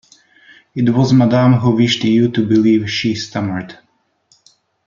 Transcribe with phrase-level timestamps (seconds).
[0.73, 3.77] "It was madame who wished you to believe," she stammered.